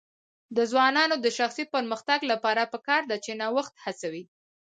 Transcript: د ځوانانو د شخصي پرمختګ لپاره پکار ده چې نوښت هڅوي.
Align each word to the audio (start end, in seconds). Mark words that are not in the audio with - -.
د 0.55 0.57
ځوانانو 0.71 1.15
د 1.21 1.27
شخصي 1.37 1.63
پرمختګ 1.73 2.19
لپاره 2.31 2.69
پکار 2.73 3.01
ده 3.09 3.17
چې 3.25 3.31
نوښت 3.41 3.73
هڅوي. 3.85 4.23